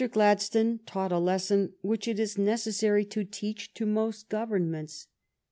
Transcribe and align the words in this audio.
Gladstone 0.09 0.79
taught 0.87 1.11
a 1.11 1.19
lesson 1.19 1.73
which 1.83 2.07
it 2.07 2.19
is 2.19 2.33
neces 2.35 2.73
sary 2.73 3.05
to 3.05 3.23
teach 3.23 3.71
to 3.75 3.85
most 3.85 4.29
Governments. 4.29 5.05